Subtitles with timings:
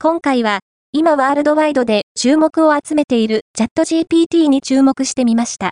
[0.00, 0.60] 今回は、
[0.92, 5.66] 今ワールドワイドで注目を集めているチャット GPT に注目してみました。